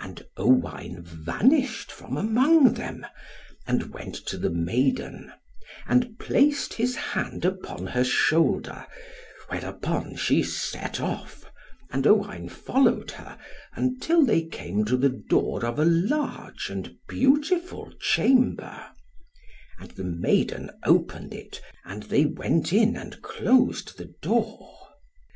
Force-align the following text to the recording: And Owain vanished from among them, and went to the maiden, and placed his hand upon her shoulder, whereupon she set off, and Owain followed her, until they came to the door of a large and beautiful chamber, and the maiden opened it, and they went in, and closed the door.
And 0.00 0.26
Owain 0.36 1.00
vanished 1.04 1.92
from 1.92 2.16
among 2.16 2.72
them, 2.72 3.06
and 3.68 3.92
went 3.92 4.16
to 4.26 4.36
the 4.36 4.50
maiden, 4.50 5.32
and 5.86 6.18
placed 6.18 6.74
his 6.74 6.96
hand 6.96 7.44
upon 7.44 7.86
her 7.86 8.02
shoulder, 8.02 8.84
whereupon 9.48 10.16
she 10.16 10.42
set 10.42 11.00
off, 11.00 11.48
and 11.92 12.04
Owain 12.04 12.48
followed 12.48 13.12
her, 13.12 13.38
until 13.74 14.24
they 14.24 14.42
came 14.42 14.84
to 14.86 14.96
the 14.96 15.22
door 15.30 15.64
of 15.64 15.78
a 15.78 15.84
large 15.84 16.68
and 16.68 16.96
beautiful 17.08 17.92
chamber, 18.00 18.84
and 19.78 19.92
the 19.92 20.02
maiden 20.02 20.68
opened 20.84 21.32
it, 21.32 21.60
and 21.84 22.02
they 22.02 22.24
went 22.24 22.72
in, 22.72 22.96
and 22.96 23.22
closed 23.22 23.98
the 23.98 24.12
door. 24.20 24.88